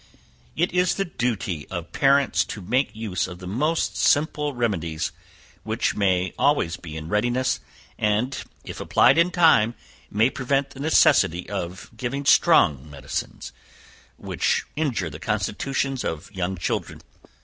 It 0.55 0.71
is 0.73 0.95
the 0.95 1.05
duty 1.05 1.67
of 1.69 1.91
parents 1.91 2.43
to 2.45 2.59
make 2.59 2.95
use 2.95 3.27
of 3.27 3.37
the 3.37 3.45
most 3.45 3.95
simple 3.97 4.55
remedies, 4.55 5.11
which 5.61 5.95
may 5.95 6.33
always 6.39 6.75
be 6.75 6.97
in 6.97 7.07
readiness, 7.07 7.59
and, 7.99 8.35
if 8.63 8.79
applied 8.79 9.19
in 9.19 9.29
time, 9.29 9.75
may 10.09 10.31
prevent 10.31 10.71
the 10.71 10.79
necessity 10.79 11.47
of 11.51 11.91
giving 11.95 12.25
strong 12.25 12.89
medicines, 12.89 13.51
which 14.17 14.65
injure 14.75 15.11
the 15.11 15.19
constitutions 15.19 16.03
of 16.03 16.31
young 16.31 16.57
children. 16.57 17.03